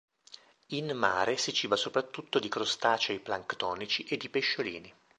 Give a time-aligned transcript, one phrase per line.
[0.69, 4.91] In mare si ciba soprattutto di crostacei planctonici e di pesciolini.